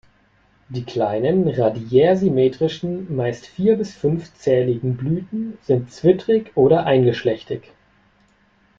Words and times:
Die 0.69 0.83
kleinen, 0.83 1.47
radiärsymmetrischen, 1.47 3.15
meist 3.15 3.45
vier- 3.45 3.75
bis 3.77 3.93
fünfzähligen 3.93 4.97
Blüten 4.97 5.59
sind 5.61 5.91
zwittrig 5.91 6.51
oder 6.55 6.87
eingeschlechtig. 6.87 7.71